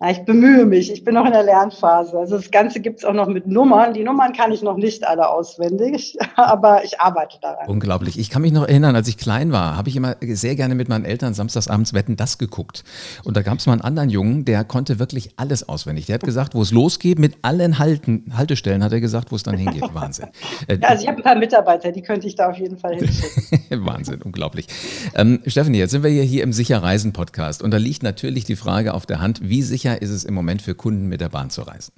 Na, 0.00 0.10
ich 0.10 0.24
bemühe 0.24 0.66
mich. 0.66 0.92
Ich 0.92 1.04
bin 1.04 1.14
noch 1.14 1.24
in 1.24 1.30
der 1.30 1.44
Lernphase. 1.44 2.18
Also 2.18 2.36
das 2.36 2.50
Ganze 2.50 2.80
gibt 2.80 2.98
es 2.98 3.04
auch 3.04 3.12
noch 3.12 3.28
mit 3.28 3.46
Nummern. 3.46 3.94
Die 3.94 4.02
Nummern 4.02 4.32
kann 4.32 4.50
ich 4.50 4.60
noch 4.60 4.76
nicht 4.76 5.06
alle 5.06 5.28
auswendig, 5.28 6.18
aber 6.36 6.84
ich 6.84 7.00
arbeite 7.00 7.38
daran. 7.40 7.68
Unglaublich. 7.68 8.18
Ich 8.18 8.28
kann 8.28 8.42
mich 8.42 8.52
noch 8.52 8.66
erinnern, 8.66 8.96
als 8.96 9.06
ich 9.06 9.16
klein 9.18 9.52
war, 9.52 9.76
habe 9.76 9.88
ich 9.88 9.94
immer 9.94 10.16
sehr 10.20 10.56
gerne 10.56 10.74
mit 10.74 10.88
meinen 10.88 11.04
Eltern 11.04 11.32
samstagsabends 11.32 11.94
Wetten 11.94 12.16
das 12.16 12.38
geguckt. 12.38 12.82
Und 13.22 13.36
da 13.36 13.42
gab 13.42 13.58
es 13.58 13.66
mal 13.66 13.74
einen 13.74 13.82
anderen 13.82 14.10
Jungen, 14.10 14.44
der 14.44 14.64
konnte 14.64 14.98
wirklich 14.98 15.30
alles 15.36 15.68
auswendig. 15.68 16.06
Der 16.06 16.14
hat 16.14 16.24
gesagt, 16.24 16.56
wo 16.56 16.62
es 16.62 16.72
losgeht, 16.72 17.20
mit 17.20 17.36
allen 17.42 17.78
Halten, 17.78 18.32
Haltestellen 18.36 18.82
hat 18.82 18.92
er 18.92 19.00
gesagt, 19.00 19.30
wo 19.30 19.36
es 19.36 19.44
dann 19.44 19.56
hingeht. 19.56 19.84
Wahnsinn. 19.94 20.26
Äh, 20.66 20.78
ja, 20.82 20.88
also 20.88 21.04
ich 21.04 21.08
habe 21.08 21.18
ein 21.18 21.24
paar 21.24 21.36
Mitarbeiter, 21.36 21.92
die 21.92 22.02
könnte 22.02 22.26
ich 22.26 22.34
da 22.34 22.50
auf 22.50 22.58
jeden 22.58 22.78
Fall 22.78 22.96
hinschicken. 22.96 23.86
Wahnsinn, 23.86 24.22
unglaublich. 24.22 24.66
Ähm, 25.14 25.40
Stefanie, 25.46 25.78
jetzt 25.78 25.92
sind 25.92 26.02
wir 26.02 26.10
hier, 26.10 26.24
hier 26.24 26.42
im 26.42 26.52
Sicher 26.52 26.82
Reisen 26.82 27.12
Podcast 27.12 27.62
und 27.62 27.70
da 27.70 27.76
liegt 27.76 28.02
natürlich 28.02 28.44
die 28.44 28.56
Frage 28.56 28.92
auf 28.92 29.06
der 29.06 29.20
Hand, 29.20 29.40
wie 29.48 29.62
sicher 29.62 29.93
ist 30.02 30.10
es 30.10 30.24
im 30.24 30.34
Moment 30.34 30.62
für 30.62 30.74
Kunden 30.74 31.06
mit 31.06 31.20
der 31.20 31.28
Bahn 31.28 31.50
zu 31.50 31.62
reisen? 31.62 31.92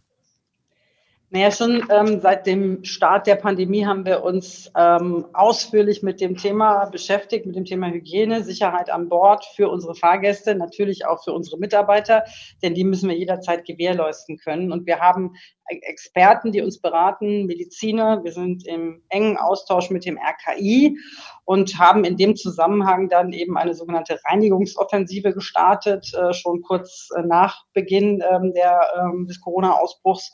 Naja, 1.37 1.50
schon 1.50 1.87
ähm, 1.91 2.21
seit 2.23 2.47
dem 2.47 2.83
Start 2.83 3.27
der 3.27 3.35
Pandemie 3.35 3.84
haben 3.84 4.06
wir 4.06 4.25
uns 4.25 4.72
ähm, 4.75 5.27
ausführlich 5.34 6.03
mit 6.03 6.22
dem 6.22 6.39
Thema 6.39 6.87
beschäftigt, 6.87 7.44
mit 7.44 7.56
dem 7.56 7.67
Thema 7.67 7.89
Hygiene, 7.89 8.43
Sicherheit 8.43 8.89
an 8.89 9.10
Bord 9.10 9.44
für 9.55 9.69
unsere 9.69 9.94
Fahrgäste, 9.94 10.55
natürlich 10.55 11.05
auch 11.05 11.22
für 11.22 11.34
unsere 11.34 11.58
Mitarbeiter, 11.58 12.25
denn 12.63 12.72
die 12.72 12.84
müssen 12.84 13.10
wir 13.10 13.19
jederzeit 13.19 13.67
gewährleisten 13.67 14.39
können. 14.39 14.72
Und 14.72 14.87
wir 14.87 15.01
haben 15.01 15.34
Experten, 15.67 16.53
die 16.53 16.63
uns 16.63 16.81
beraten, 16.81 17.44
Mediziner. 17.44 18.25
Wir 18.25 18.32
sind 18.32 18.67
im 18.67 19.03
engen 19.10 19.37
Austausch 19.37 19.91
mit 19.91 20.06
dem 20.06 20.17
RKI 20.17 20.96
und 21.44 21.79
haben 21.79 22.05
in 22.05 22.17
dem 22.17 22.34
Zusammenhang 22.37 23.10
dann 23.10 23.34
eben 23.34 23.58
eine 23.58 23.75
sogenannte 23.75 24.19
Reinigungsoffensive 24.25 25.34
gestartet, 25.34 26.15
äh, 26.15 26.32
schon 26.32 26.63
kurz 26.63 27.10
äh, 27.15 27.20
nach 27.20 27.67
Beginn 27.75 28.22
ähm, 28.27 28.55
der, 28.55 28.81
ähm, 28.99 29.27
des 29.27 29.39
Corona-Ausbruchs 29.43 30.32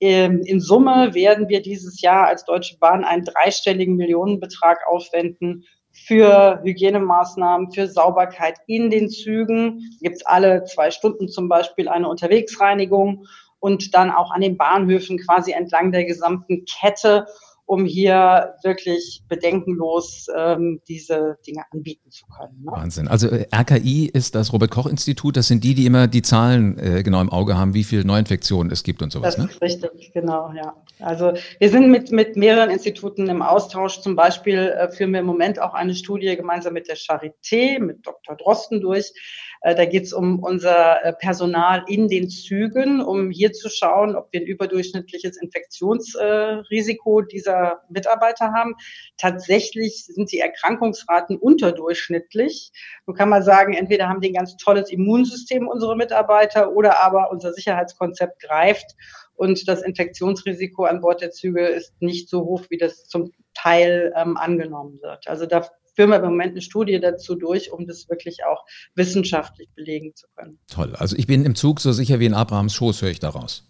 in 0.00 0.60
Summe 0.60 1.14
werden 1.14 1.48
wir 1.48 1.60
dieses 1.60 2.00
Jahr 2.00 2.26
als 2.28 2.44
Deutsche 2.44 2.78
Bahn 2.78 3.04
einen 3.04 3.24
dreistelligen 3.24 3.96
Millionenbetrag 3.96 4.86
aufwenden 4.88 5.64
für 5.90 6.60
Hygienemaßnahmen, 6.62 7.72
für 7.72 7.88
Sauberkeit 7.88 8.58
in 8.66 8.90
den 8.90 9.08
Zügen. 9.08 9.80
Gibt 10.00 10.16
es 10.16 10.26
alle 10.26 10.64
zwei 10.64 10.90
Stunden 10.90 11.28
zum 11.28 11.48
Beispiel 11.48 11.88
eine 11.88 12.08
Unterwegsreinigung 12.08 13.26
und 13.58 13.94
dann 13.94 14.10
auch 14.10 14.30
an 14.30 14.40
den 14.40 14.56
Bahnhöfen 14.56 15.18
quasi 15.18 15.52
entlang 15.52 15.90
der 15.90 16.04
gesamten 16.04 16.64
Kette 16.64 17.26
um 17.68 17.84
hier 17.84 18.54
wirklich 18.62 19.22
bedenkenlos 19.28 20.26
ähm, 20.34 20.80
diese 20.88 21.36
Dinge 21.46 21.64
anbieten 21.70 22.10
zu 22.10 22.24
können. 22.26 22.64
Ne? 22.64 22.72
Wahnsinn. 22.72 23.08
Also 23.08 23.28
äh, 23.28 23.46
RKI 23.54 24.06
ist 24.06 24.34
das 24.34 24.54
Robert-Koch-Institut. 24.54 25.36
Das 25.36 25.48
sind 25.48 25.62
die, 25.62 25.74
die 25.74 25.84
immer 25.84 26.06
die 26.08 26.22
Zahlen 26.22 26.78
äh, 26.78 27.02
genau 27.02 27.20
im 27.20 27.28
Auge 27.28 27.58
haben, 27.58 27.74
wie 27.74 27.84
viele 27.84 28.06
Neuinfektionen 28.06 28.72
es 28.72 28.84
gibt 28.84 29.02
und 29.02 29.12
sowas. 29.12 29.36
Das 29.36 29.44
ne? 29.44 29.50
ist 29.50 29.60
richtig, 29.60 30.12
genau, 30.14 30.50
ja. 30.56 30.74
Also 31.00 31.34
wir 31.58 31.68
sind 31.68 31.90
mit, 31.90 32.10
mit 32.10 32.36
mehreren 32.36 32.70
Instituten 32.70 33.28
im 33.28 33.42
Austausch. 33.42 34.00
Zum 34.00 34.16
Beispiel 34.16 34.58
äh, 34.58 34.90
führen 34.90 35.12
wir 35.12 35.20
im 35.20 35.26
Moment 35.26 35.60
auch 35.60 35.74
eine 35.74 35.94
Studie 35.94 36.34
gemeinsam 36.36 36.72
mit 36.72 36.88
der 36.88 36.96
Charité, 36.96 37.78
mit 37.78 38.06
Dr. 38.06 38.34
Drosten 38.36 38.80
durch, 38.80 39.12
Äh, 39.60 39.74
da 39.74 39.84
geht 39.84 40.04
es 40.04 40.12
um 40.12 40.38
unser 40.40 41.04
äh, 41.04 41.12
Personal 41.12 41.84
in 41.88 42.08
den 42.08 42.30
Zügen, 42.30 43.00
um 43.00 43.30
hier 43.30 43.52
zu 43.52 43.68
schauen, 43.68 44.14
ob 44.14 44.32
wir 44.32 44.40
ein 44.40 44.46
überdurchschnittliches 44.46 45.36
Infektionsrisiko 45.40 47.22
dieser 47.22 47.57
Mitarbeiter 47.88 48.52
haben. 48.52 48.74
Tatsächlich 49.16 50.06
sind 50.06 50.32
die 50.32 50.40
Erkrankungsraten 50.40 51.36
unterdurchschnittlich. 51.36 52.72
So 53.06 53.12
kann 53.12 53.28
man 53.28 53.42
sagen, 53.42 53.74
entweder 53.74 54.08
haben 54.08 54.20
die 54.20 54.28
ein 54.28 54.34
ganz 54.34 54.56
tolles 54.56 54.90
Immunsystem, 54.90 55.68
unsere 55.68 55.96
Mitarbeiter, 55.96 56.72
oder 56.72 57.00
aber 57.00 57.30
unser 57.30 57.52
Sicherheitskonzept 57.52 58.40
greift 58.42 58.94
und 59.38 59.68
das 59.68 59.82
Infektionsrisiko 59.82 60.84
an 60.84 61.00
Bord 61.00 61.20
der 61.20 61.30
Züge 61.30 61.66
ist 61.66 61.92
nicht 62.00 62.28
so 62.28 62.40
hoch, 62.40 62.64
wie 62.70 62.76
das 62.76 63.06
zum 63.06 63.30
Teil 63.54 64.12
ähm, 64.16 64.36
angenommen 64.36 64.98
wird. 65.00 65.28
Also 65.28 65.46
da 65.46 65.68
führen 65.94 66.10
wir 66.10 66.16
im 66.16 66.24
Moment 66.24 66.52
eine 66.52 66.60
Studie 66.60 66.98
dazu 67.00 67.36
durch, 67.36 67.72
um 67.72 67.86
das 67.86 68.08
wirklich 68.08 68.44
auch 68.44 68.64
wissenschaftlich 68.94 69.68
belegen 69.74 70.14
zu 70.14 70.26
können. 70.36 70.58
Toll. 70.68 70.94
Also 70.96 71.16
ich 71.16 71.26
bin 71.26 71.44
im 71.44 71.54
Zug 71.54 71.80
so 71.80 71.92
sicher 71.92 72.18
wie 72.20 72.26
in 72.26 72.34
Abrahams 72.34 72.74
Schoß, 72.74 73.02
höre 73.02 73.10
ich 73.10 73.20
daraus. 73.20 73.64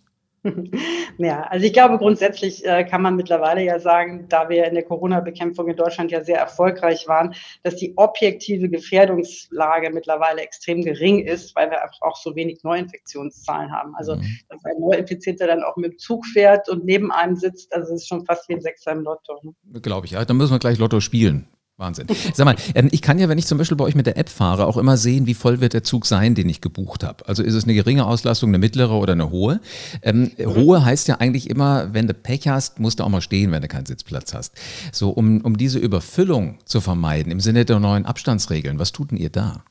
Ja, 1.19 1.43
also 1.43 1.67
ich 1.67 1.73
glaube, 1.73 1.99
grundsätzlich 1.99 2.65
äh, 2.65 2.85
kann 2.85 3.03
man 3.03 3.17
mittlerweile 3.17 3.65
ja 3.65 3.81
sagen, 3.81 4.27
da 4.29 4.49
wir 4.49 4.67
in 4.67 4.75
der 4.75 4.85
Corona-Bekämpfung 4.85 5.69
in 5.69 5.77
Deutschland 5.77 6.13
ja 6.13 6.23
sehr 6.23 6.39
erfolgreich 6.39 7.09
waren, 7.09 7.35
dass 7.65 7.75
die 7.75 7.93
objektive 7.97 8.69
Gefährdungslage 8.69 9.91
mittlerweile 9.91 10.43
extrem 10.43 10.83
gering 10.83 11.19
ist, 11.19 11.57
weil 11.57 11.71
wir 11.71 11.81
auch 12.03 12.17
so 12.17 12.37
wenig 12.37 12.63
Neuinfektionszahlen 12.63 13.73
haben. 13.73 13.97
Also, 13.97 14.15
mhm. 14.15 14.39
dass 14.49 14.65
ein 14.65 14.79
Neuinfizierter 14.79 15.49
dann 15.49 15.65
auch 15.65 15.77
mit 15.77 15.93
dem 15.93 15.99
Zug 15.99 16.25
fährt 16.27 16.69
und 16.69 16.85
neben 16.85 17.11
einem 17.11 17.35
sitzt, 17.35 17.75
also 17.75 17.95
ist 17.95 18.07
schon 18.07 18.25
fast 18.25 18.49
wie 18.49 18.55
ein 18.55 18.61
Sechser 18.61 18.93
im 18.93 19.03
Lotto. 19.03 19.41
Ne? 19.43 19.81
Glaube 19.81 20.07
ich, 20.07 20.13
ja. 20.13 20.25
Dann 20.25 20.37
müssen 20.37 20.53
wir 20.53 20.61
gleich 20.61 20.79
Lotto 20.79 21.01
spielen. 21.01 21.49
Wahnsinn. 21.79 22.09
Sag 22.35 22.45
mal, 22.45 22.57
ähm, 22.75 22.89
ich 22.91 23.03
kann 23.03 23.21
ja, 23.21 23.29
wenn 23.29 23.39
ich 23.39 23.47
zum 23.47 23.57
Beispiel 23.57 23.77
bei 23.77 23.85
euch 23.85 23.95
mit 23.95 24.07
der 24.07 24.17
App 24.17 24.29
fahre, 24.29 24.67
auch 24.67 24.77
immer 24.77 24.97
sehen, 24.97 25.27
wie 25.27 25.35
voll 25.35 25.61
wird 25.61 25.75
der 25.75 25.85
Zug 25.85 26.07
sein, 26.07 26.35
den 26.35 26.49
ich 26.49 26.61
gebucht 26.61 27.05
habe. 27.05 27.27
Also 27.29 27.45
ist 27.45 27.55
es 27.55 27.65
eine 27.65 27.75
geringe 27.75 28.05
Auslastung, 28.05 28.51
eine 28.51 28.59
mittlere 28.59 28.95
oder 28.95 29.13
eine 29.13 29.31
hohe? 29.31 29.61
Ähm, 30.03 30.33
mhm. 30.37 30.55
Hohe 30.57 30.85
heißt 30.85 31.07
ja 31.07 31.17
eigentlich 31.17 31.49
immer, 31.49 31.95
wenn 31.95 32.09
du 32.09 32.15
Pech 32.15 32.49
hast, 32.49 32.81
musst 32.81 32.99
du 32.99 33.05
auch 33.05 33.09
mal 33.09 33.21
stehen, 33.21 33.53
wenn 33.53 33.63
du 33.63 33.69
keinen 33.69 33.87
Sitzplatz 33.87 34.35
hast. 34.35 34.55
So, 34.91 35.11
um, 35.11 35.41
um 35.43 35.57
diese 35.57 35.79
Überfüllung 35.79 36.59
zu 36.65 36.81
vermeiden 36.81 37.31
im 37.31 37.39
Sinne 37.39 37.65
der 37.65 37.79
neuen 37.79 38.07
Abstandsregeln, 38.07 38.81
was 38.81 38.91
tut 38.91 39.13
denn 39.13 39.19
ihr 39.19 39.31
da? 39.31 39.63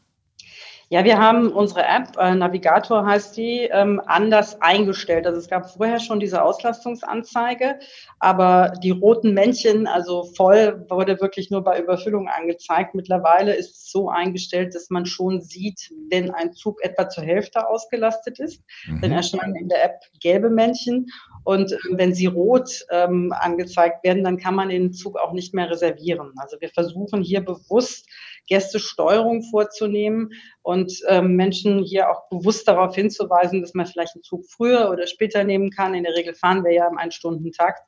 Ja, 0.89 1.03
wir 1.03 1.17
haben 1.17 1.51
unsere 1.51 1.83
App, 1.83 2.15
äh, 2.17 2.33
Navigator 2.33 3.05
heißt 3.05 3.35
die, 3.35 3.63
ähm, 3.63 4.01
anders 4.05 4.61
eingestellt. 4.61 5.27
Also 5.27 5.37
es 5.37 5.49
gab 5.49 5.69
vorher 5.69 5.99
schon 5.99 6.21
diese 6.21 6.41
Auslastungsanzeige, 6.41 7.79
aber 8.19 8.71
die 8.81 8.91
roten 8.91 9.33
Männchen, 9.33 9.85
also 9.85 10.23
voll, 10.37 10.85
wurde 10.87 11.19
wirklich 11.19 11.51
nur 11.51 11.61
bei 11.61 11.81
Überfüllung 11.81 12.29
angezeigt. 12.29 12.95
Mittlerweile 12.95 13.53
ist 13.53 13.75
es 13.75 13.91
so 13.91 14.09
eingestellt, 14.09 14.75
dass 14.75 14.89
man 14.89 15.05
schon 15.05 15.41
sieht, 15.41 15.91
wenn 16.09 16.31
ein 16.31 16.53
Zug 16.53 16.81
etwa 16.81 17.09
zur 17.09 17.25
Hälfte 17.25 17.67
ausgelastet 17.67 18.39
ist, 18.39 18.63
mhm. 18.87 19.01
dann 19.01 19.11
erscheinen 19.11 19.55
in 19.55 19.67
der 19.67 19.83
App 19.83 19.99
gelbe 20.21 20.49
Männchen. 20.49 21.07
Und 21.47 21.71
äh, 21.71 21.77
wenn 21.91 22.13
sie 22.13 22.25
rot 22.25 22.85
ähm, 22.91 23.33
angezeigt 23.39 24.03
werden, 24.03 24.25
dann 24.25 24.35
kann 24.35 24.53
man 24.53 24.67
den 24.67 24.91
Zug 24.91 25.17
auch 25.17 25.31
nicht 25.31 25.53
mehr 25.53 25.69
reservieren. 25.69 26.33
Also 26.35 26.57
wir 26.59 26.67
versuchen 26.67 27.21
hier 27.21 27.39
bewusst 27.39 28.05
Gästesteuerung 28.47 29.43
vorzunehmen 29.43 30.33
und 30.61 30.91
ähm, 31.07 31.37
Menschen 31.37 31.83
hier 31.83 32.11
auch 32.11 32.27
bewusst 32.27 32.67
darauf 32.67 32.95
hinzuweisen, 32.95 33.61
dass 33.61 33.73
man 33.73 33.85
vielleicht 33.85 34.15
einen 34.15 34.23
Zug 34.23 34.45
früher 34.45 34.89
oder 34.91 35.07
später 35.07 35.45
nehmen 35.45 35.69
kann. 35.69 35.93
In 35.93 36.03
der 36.03 36.15
Regel 36.15 36.35
fahren 36.35 36.65
wir 36.65 36.73
ja 36.73 36.85
im 36.85 36.97
Ein-Stunden-Takt, 36.97 37.81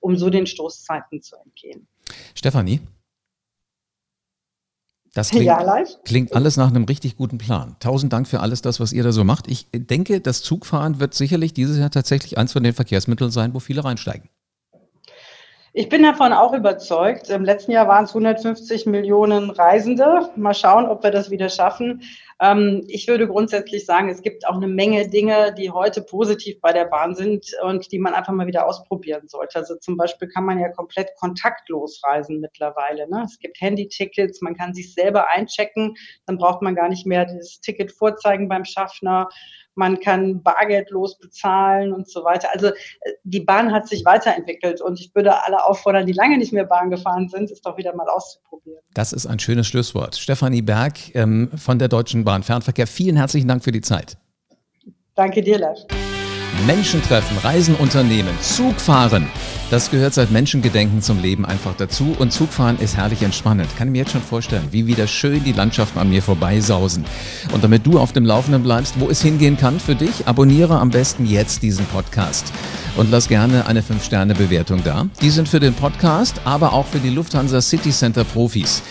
um 0.00 0.18
so 0.18 0.28
den 0.28 0.46
Stoßzeiten 0.46 1.22
zu 1.22 1.36
entgehen. 1.36 1.88
Stefanie? 2.34 2.80
Das 5.16 5.30
klingt, 5.30 5.46
ja, 5.46 5.82
klingt, 6.04 6.34
alles 6.34 6.58
nach 6.58 6.68
einem 6.68 6.84
richtig 6.84 7.16
guten 7.16 7.38
Plan. 7.38 7.76
Tausend 7.80 8.12
Dank 8.12 8.28
für 8.28 8.40
alles 8.40 8.60
das, 8.60 8.80
was 8.80 8.92
ihr 8.92 9.02
da 9.02 9.12
so 9.12 9.24
macht. 9.24 9.48
Ich 9.48 9.66
denke, 9.72 10.20
das 10.20 10.42
Zugfahren 10.42 11.00
wird 11.00 11.14
sicherlich 11.14 11.54
dieses 11.54 11.78
Jahr 11.78 11.90
tatsächlich 11.90 12.36
eins 12.36 12.52
von 12.52 12.62
den 12.62 12.74
Verkehrsmitteln 12.74 13.30
sein, 13.30 13.54
wo 13.54 13.58
viele 13.58 13.82
reinsteigen. 13.82 14.28
Ich 15.72 15.88
bin 15.88 16.02
davon 16.02 16.34
auch 16.34 16.52
überzeugt. 16.52 17.30
Im 17.30 17.44
letzten 17.46 17.72
Jahr 17.72 17.88
waren 17.88 18.04
es 18.04 18.10
150 18.10 18.84
Millionen 18.84 19.48
Reisende. 19.48 20.28
Mal 20.36 20.52
schauen, 20.52 20.84
ob 20.84 21.02
wir 21.02 21.10
das 21.10 21.30
wieder 21.30 21.48
schaffen. 21.48 22.02
Ähm, 22.40 22.84
ich 22.88 23.08
würde 23.08 23.26
grundsätzlich 23.26 23.86
sagen, 23.86 24.08
es 24.08 24.22
gibt 24.22 24.46
auch 24.46 24.56
eine 24.56 24.68
Menge 24.68 25.08
Dinge, 25.08 25.54
die 25.54 25.70
heute 25.70 26.02
positiv 26.02 26.60
bei 26.60 26.72
der 26.72 26.84
Bahn 26.84 27.14
sind 27.14 27.46
und 27.62 27.90
die 27.92 27.98
man 27.98 28.14
einfach 28.14 28.32
mal 28.32 28.46
wieder 28.46 28.66
ausprobieren 28.66 29.28
sollte. 29.28 29.58
Also 29.58 29.76
zum 29.76 29.96
Beispiel 29.96 30.28
kann 30.28 30.44
man 30.44 30.58
ja 30.58 30.68
komplett 30.68 31.08
kontaktlos 31.18 32.00
reisen 32.04 32.40
mittlerweile. 32.40 33.08
Ne? 33.08 33.22
Es 33.24 33.38
gibt 33.38 33.60
Handy-Tickets, 33.60 34.42
man 34.42 34.54
kann 34.54 34.74
sich 34.74 34.92
selber 34.92 35.30
einchecken, 35.30 35.94
dann 36.26 36.36
braucht 36.36 36.60
man 36.60 36.74
gar 36.74 36.88
nicht 36.88 37.06
mehr 37.06 37.24
das 37.24 37.60
Ticket 37.60 37.92
vorzeigen 37.92 38.48
beim 38.48 38.64
Schaffner 38.64 39.28
man 39.76 40.00
kann 40.00 40.42
bargeldlos 40.42 41.18
bezahlen 41.18 41.92
und 41.92 42.08
so 42.08 42.24
weiter. 42.24 42.48
Also 42.52 42.68
äh, 42.68 42.72
die 43.24 43.40
Bahn 43.40 43.72
hat 43.72 43.86
sich 43.86 44.04
weiterentwickelt 44.04 44.80
und 44.80 44.98
ich 44.98 45.14
würde 45.14 45.44
alle 45.44 45.64
auffordern, 45.64 46.06
die 46.06 46.12
lange 46.12 46.38
nicht 46.38 46.52
mehr 46.52 46.64
Bahn 46.64 46.90
gefahren 46.90 47.28
sind, 47.28 47.50
es 47.50 47.60
doch 47.60 47.76
wieder 47.76 47.94
mal 47.94 48.08
auszuprobieren. 48.08 48.80
Das 48.94 49.12
ist 49.12 49.26
ein 49.26 49.38
schönes 49.38 49.66
Schlusswort. 49.66 50.16
Stefanie 50.16 50.62
Berg 50.62 51.14
ähm, 51.14 51.50
von 51.56 51.78
der 51.78 51.88
Deutschen 51.88 52.24
Fernverkehr, 52.42 52.86
vielen 52.86 53.16
herzlichen 53.16 53.48
Dank 53.48 53.64
für 53.64 53.72
die 53.72 53.80
Zeit. 53.80 54.16
Danke 55.14 55.42
dir, 55.42 55.58
Leif. 55.58 55.78
Menschen 56.66 57.02
treffen, 57.02 57.36
Reisen 57.38 57.74
unternehmen, 57.76 58.34
Zug 58.40 58.80
fahren. 58.80 59.28
Das 59.70 59.90
gehört 59.90 60.14
seit 60.14 60.30
Menschengedenken 60.30 61.02
zum 61.02 61.20
Leben 61.20 61.44
einfach 61.44 61.74
dazu 61.76 62.16
und 62.18 62.32
Zugfahren 62.32 62.78
ist 62.78 62.96
herrlich 62.96 63.22
entspannend. 63.22 63.68
Kann 63.76 63.88
ich 63.88 63.92
mir 63.92 63.98
jetzt 63.98 64.12
schon 64.12 64.22
vorstellen, 64.22 64.68
wie 64.70 64.86
wieder 64.86 65.06
schön 65.06 65.44
die 65.44 65.52
Landschaften 65.52 65.98
an 65.98 66.08
mir 66.08 66.22
vorbeisausen. 66.22 67.04
Und 67.52 67.62
damit 67.62 67.86
du 67.86 67.98
auf 67.98 68.12
dem 68.12 68.24
Laufenden 68.24 68.62
bleibst, 68.62 68.98
wo 68.98 69.10
es 69.10 69.22
hingehen 69.22 69.56
kann 69.56 69.78
für 69.78 69.94
dich, 69.94 70.26
abonniere 70.26 70.78
am 70.78 70.90
besten 70.90 71.26
jetzt 71.26 71.62
diesen 71.62 71.84
Podcast 71.86 72.52
und 72.96 73.10
lass 73.10 73.28
gerne 73.28 73.66
eine 73.66 73.82
5-Sterne-Bewertung 73.82 74.82
da. 74.82 75.06
Die 75.20 75.30
sind 75.30 75.48
für 75.48 75.60
den 75.60 75.74
Podcast, 75.74 76.40
aber 76.44 76.72
auch 76.72 76.86
für 76.86 77.00
die 77.00 77.10
Lufthansa 77.10 77.60
City 77.60 77.90
Center 77.90 78.24
Profis. 78.24 78.82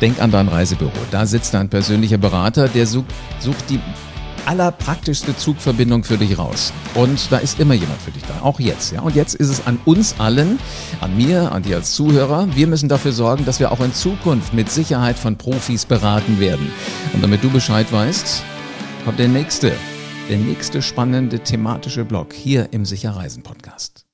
Denk 0.00 0.20
an 0.20 0.30
dein 0.30 0.48
Reisebüro. 0.48 0.92
Da 1.10 1.26
sitzt 1.26 1.54
dein 1.54 1.68
persönlicher 1.68 2.18
Berater, 2.18 2.68
der 2.68 2.86
sucht, 2.86 3.06
sucht 3.40 3.70
die 3.70 3.80
allerpraktischste 4.46 5.36
Zugverbindung 5.36 6.04
für 6.04 6.16
dich 6.16 6.38
raus. 6.38 6.72
Und 6.94 7.30
da 7.30 7.38
ist 7.38 7.60
immer 7.60 7.74
jemand 7.74 8.00
für 8.00 8.10
dich 8.10 8.22
da, 8.22 8.44
auch 8.44 8.60
jetzt. 8.60 8.92
Ja? 8.92 9.00
Und 9.00 9.14
jetzt 9.14 9.34
ist 9.34 9.48
es 9.48 9.66
an 9.66 9.78
uns 9.84 10.14
allen, 10.18 10.58
an 11.00 11.16
mir, 11.16 11.52
an 11.52 11.62
dir 11.62 11.76
als 11.76 11.94
Zuhörer. 11.94 12.48
Wir 12.54 12.66
müssen 12.66 12.88
dafür 12.88 13.12
sorgen, 13.12 13.44
dass 13.44 13.60
wir 13.60 13.72
auch 13.72 13.80
in 13.80 13.92
Zukunft 13.92 14.54
mit 14.54 14.70
Sicherheit 14.70 15.18
von 15.18 15.36
Profis 15.36 15.84
beraten 15.84 16.40
werden. 16.40 16.70
Und 17.12 17.22
damit 17.22 17.42
du 17.42 17.50
Bescheid 17.50 17.90
weißt, 17.92 18.42
kommt 19.04 19.18
der 19.18 19.28
nächste, 19.28 19.72
der 20.30 20.38
nächste 20.38 20.80
spannende 20.82 21.40
thematische 21.40 22.04
Blog 22.04 22.32
hier 22.32 22.68
im 22.72 22.84
Sicherreisen 22.84 23.42
Podcast. 23.42 24.05